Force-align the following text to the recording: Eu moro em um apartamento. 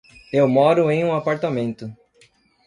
Eu 0.33 0.47
moro 0.47 0.89
em 0.89 1.05
um 1.05 1.13
apartamento. 1.13 1.95